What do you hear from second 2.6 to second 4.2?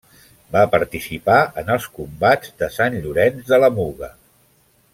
de Sant Llorenç de la Muga.